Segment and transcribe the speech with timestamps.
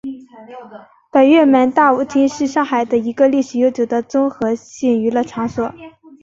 [1.11, 5.71] 百乐门大舞厅是上海的一个历史悠久的综合性娱乐场所。